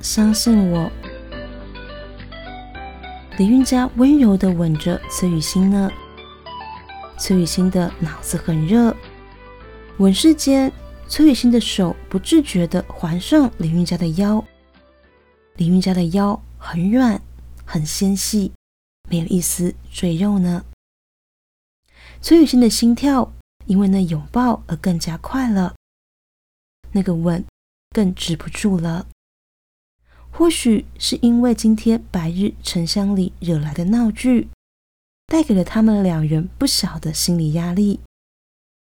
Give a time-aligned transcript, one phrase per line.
[0.00, 0.90] 相信我。
[3.38, 5.90] 李运家温柔的吻着崔雨欣呢。
[7.18, 8.96] 崔雨欣的脑子很热。
[9.98, 10.72] 吻世间，
[11.06, 14.42] 崔雨欣的手不自觉地环上李运家的腰。
[15.56, 17.20] 李运家的腰很软，
[17.66, 18.50] 很纤细，
[19.10, 20.64] 没有一丝赘肉呢。
[22.22, 23.30] 崔雨欣的心跳
[23.66, 25.74] 因为那拥抱而更加快了，
[26.92, 27.44] 那个吻
[27.90, 29.06] 更止不住了。
[30.32, 34.48] 或许是因为今天白日城乡里惹来的闹剧，
[35.26, 38.00] 带给了他们两人不小的心理压力。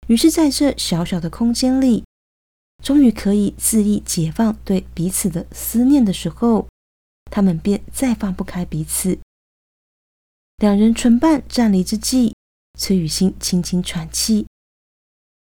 [0.08, 2.06] 于是，在这小小的空间里，
[2.82, 6.68] 终于可以恣意解放对彼此的思念的时候，
[7.32, 9.20] 他们便再放不开彼此。
[10.58, 12.34] 两人唇瓣站离之际，
[12.80, 14.48] 崔雨欣轻轻喘气：“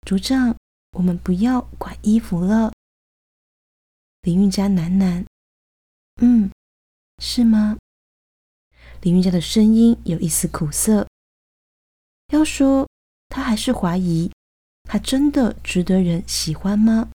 [0.07, 0.57] 组长，
[0.97, 2.73] 我们不要管衣服了。”
[4.23, 5.25] 林韵家喃喃
[6.19, 6.51] ：“嗯，
[7.19, 7.79] 是吗？”
[9.03, 11.07] 林韵家的声音有一丝苦涩。
[12.29, 12.87] 要说，
[13.29, 14.31] 他还是怀疑。
[14.85, 17.11] 他真的值得人喜欢吗？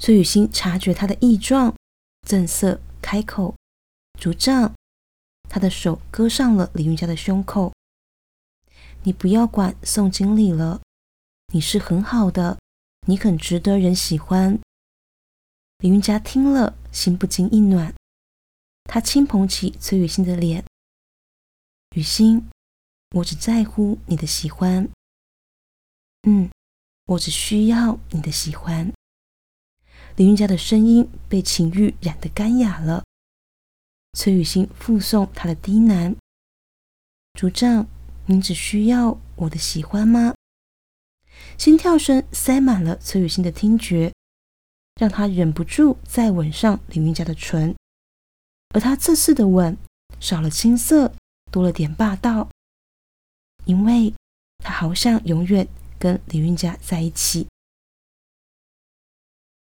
[0.00, 1.74] 崔雨欣察觉他的异状，
[2.26, 3.56] 正色开口
[4.18, 4.72] ：“组长。”
[5.50, 7.72] 他的手搁上了李云家的胸口。
[9.02, 10.80] “你不要管宋经理了，
[11.52, 12.58] 你是很好的，
[13.08, 14.58] 你很值得人喜欢。”
[15.78, 17.94] 李云家听了，心不禁一暖，
[18.84, 20.64] 他轻捧起崔雨欣的脸
[21.94, 22.48] ：“雨欣，
[23.16, 24.88] 我只在乎你的喜欢。”
[26.26, 26.50] 嗯，
[27.06, 28.92] 我只需要你的喜欢。
[30.16, 33.04] 林韵家的声音被情欲染得干哑了。
[34.12, 36.16] 崔雨欣附送他的低喃
[37.38, 37.86] ：“组长，
[38.26, 40.34] 您只需要我的喜欢吗？”
[41.56, 44.12] 心跳声塞满了崔雨欣的听觉，
[45.00, 47.74] 让他忍不住再吻上林韵家的唇。
[48.74, 49.76] 而他这次的吻
[50.20, 51.12] 少了青涩，
[51.50, 52.48] 多了点霸道，
[53.64, 54.14] 因为
[54.58, 55.66] 他好像永远。
[56.00, 57.46] 跟李云家在一起，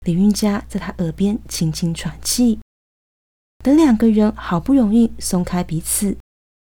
[0.01, 2.59] 李云家在他耳边轻轻喘气。
[3.59, 6.19] 等两个人好不容易松开彼此，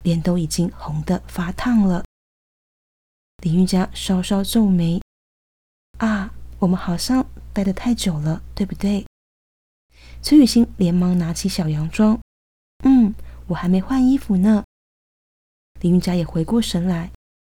[0.06, 2.06] 脸都已经红得发烫了。
[3.44, 5.02] 李云家稍稍皱眉
[6.00, 9.06] ：“啊，我们好像待得太久了，对不对？”
[10.24, 12.18] 崔雨欣连忙拿起小洋装
[12.86, 13.14] ：“嗯，
[13.47, 14.64] 我还没换衣服呢。”
[15.81, 17.12] 李云佳也回过神来：“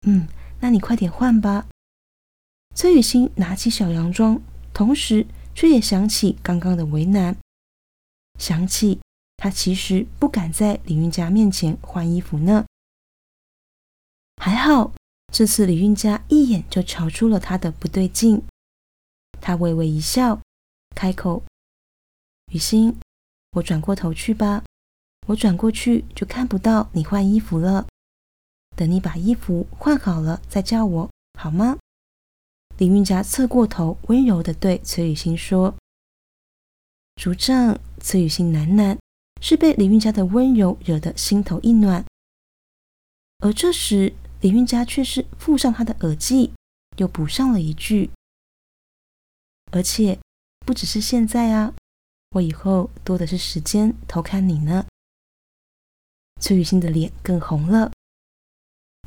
[0.05, 0.27] 嗯，
[0.59, 1.69] 那你快点换吧。”
[2.75, 4.43] 崔雨欣拿起小洋装，
[4.75, 5.25] 同时
[5.55, 7.37] 却也想起刚刚的为难，
[8.41, 8.99] 想起
[9.37, 12.65] 他其实不敢在李云佳面前换衣服呢。
[14.43, 14.93] 还好，
[15.33, 18.43] 这次李运佳一眼就瞧出了他的不对劲，
[19.43, 20.41] 他微微一笑，
[20.97, 21.43] 开口
[22.55, 22.97] ：“雨欣，
[23.51, 24.65] 我转过头去吧，
[25.27, 27.87] 我转过去就看不到你换衣服了。
[28.75, 31.77] 等你把衣服换好了再叫我，好吗？”
[32.79, 35.75] 李运家侧过头，温柔地对崔雨欣说
[37.21, 38.99] ：“竹杖。”崔雨欣喃喃，
[39.41, 42.05] 是被李运家的温柔惹得心头一暖。
[43.39, 46.53] 而这时，李运家却是附上他的耳际，
[46.97, 48.11] 又补上了一句
[49.73, 50.19] ：“而且
[50.65, 51.75] 不只是现在啊，
[52.37, 54.87] 我以后多的是时间偷看你呢。”
[56.41, 57.91] 崔雨欣的脸更红了，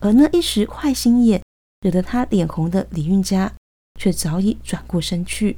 [0.01, 1.41] 而那一时坏心眼
[1.79, 3.53] 惹得她脸红的李运家。
[3.97, 5.57] 却早已转过身去。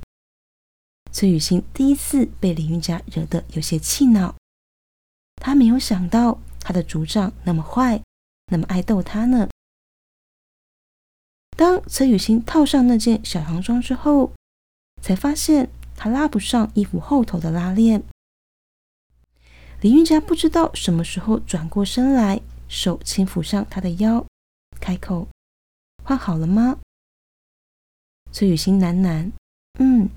[1.12, 4.36] 崔雨欣第一次被李运家惹得有些气恼，
[5.38, 8.00] 他没有想到他的组长那么坏，
[8.52, 9.50] 那么爱逗他呢。
[11.58, 14.32] 当崔雨欣套上那件小洋装之后，
[15.02, 18.04] 才发现他拉不上衣服后头的拉链。
[19.82, 24.26] 李运家不知道什么时候转过身来，手轻抚上他的腰，
[24.80, 25.28] 开口
[26.04, 26.80] ：“换好了吗？”
[28.34, 29.32] 崔雨欣喃喃
[29.80, 30.10] ：“嗯。”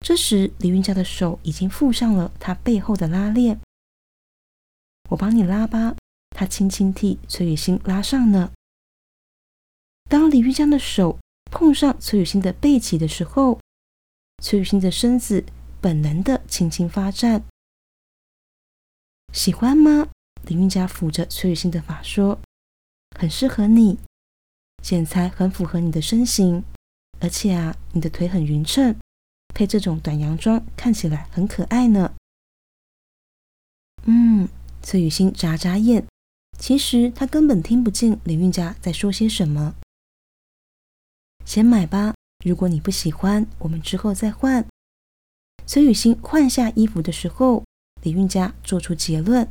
[0.00, 3.58] 这时，李运家的手已经附上了他背后的拉链。
[5.10, 5.96] 我帮你拉吧。
[6.36, 8.52] 他轻轻替崔雨欣拉上呢。
[10.10, 11.18] 当李玉江的手
[11.50, 13.60] 碰上崔雨欣的背脊的时候，
[14.44, 15.42] 崔雨欣的身子
[15.80, 17.42] 本能的轻轻发颤，
[19.32, 20.10] 喜欢吗？
[20.42, 22.38] 林韵佳抚着崔雨欣的发说
[23.18, 23.98] ：“很适合你，
[24.82, 26.62] 剪裁很符合你的身形，
[27.20, 28.94] 而且啊，你的腿很匀称，
[29.54, 32.14] 配这种短洋装看起来很可爱呢。”
[34.04, 34.46] 嗯，
[34.82, 36.06] 崔雨欣眨眨眼，
[36.58, 39.74] 其实她根本听不进林韵佳在说些什么。
[41.46, 42.13] 先买吧，
[42.44, 44.64] 如果你不喜欢，我们之后再换。
[45.66, 47.64] 崔雨欣换下衣服的时候。
[48.02, 49.48] 李运家做出结论：“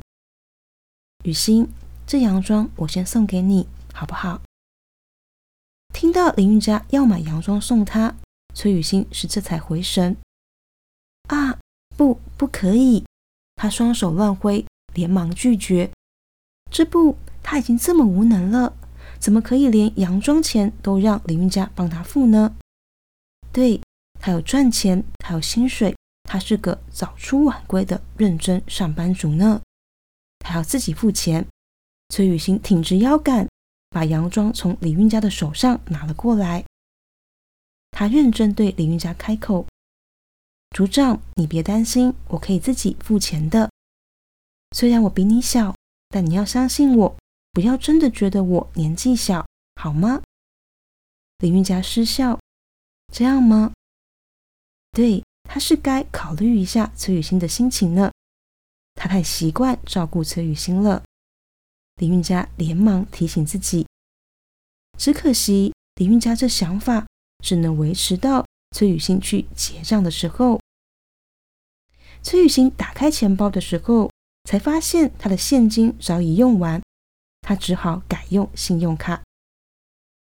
[1.26, 1.68] 雨欣，
[2.06, 4.42] 这洋装我先送给你，好不好？”
[5.92, 8.14] 听到李运家要买洋装送他，
[8.54, 10.16] 崔雨欣是这才回神
[11.30, 11.58] ：“啊，
[11.96, 13.04] 不，不可以！”
[13.60, 15.90] 他双手乱挥，连忙拒绝。
[16.70, 18.76] 这不，他已经这么无能了，
[19.18, 22.54] 怎么可以连洋装钱都让李运家帮他付呢？
[23.54, 23.80] 对
[24.20, 25.94] 他有赚钱，他有薪水。
[26.24, 29.60] 他是个早出晚归的认真上班族呢，
[30.40, 31.46] 他要自己付钱。
[32.08, 33.46] 崔雨欣挺直腰杆，
[33.90, 36.64] 把洋装从李运家的手上拿了过来。
[37.92, 39.66] 他认真对李运家开口
[40.74, 43.70] ：“组长，你别担心，我可以自己付钱的。
[44.72, 45.76] 虽然我比你小，
[46.08, 47.16] 但你要相信我，
[47.52, 49.46] 不要真的觉得我年纪小，
[49.76, 50.22] 好吗？”
[51.38, 52.40] 李运家失笑
[53.14, 53.72] ：“这样吗？”
[54.90, 55.22] 对。
[55.46, 58.10] 他是该考虑一下崔雨欣的心情呢，
[58.94, 61.04] 他太习惯照顾崔雨欣了。
[61.96, 63.86] 李运佳连忙提醒自己，
[64.98, 67.06] 只可惜李运佳这想法
[67.44, 70.58] 只能维持到崔雨欣去结账的时候。
[72.22, 74.10] 崔雨欣打开钱包的时候，
[74.44, 76.82] 才发现他的现金早已用完，
[77.42, 79.22] 他只好改用信用卡。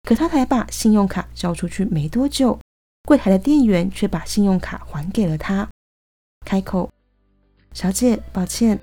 [0.04, 2.60] 可他才把信用卡交出去没多久。
[3.04, 5.68] 柜台的店员却把信用卡还给了他，
[6.46, 6.92] 开口
[7.74, 8.80] ：“小姐，抱歉。”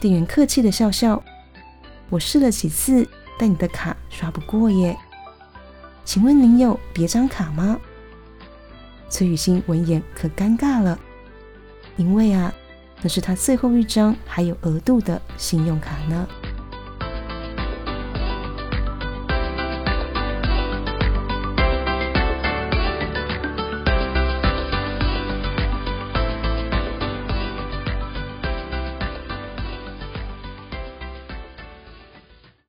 [0.00, 1.22] 店员客气的笑笑
[2.10, 3.08] ：“我试了几次，
[3.38, 4.96] 但你的卡刷不过耶。
[6.04, 7.80] 请问您有别张卡吗？”
[9.08, 10.98] 崔雨欣闻言可尴尬了，
[11.96, 12.52] 因为啊，
[13.00, 16.28] 那是他最后一张还有额度的信用卡呢。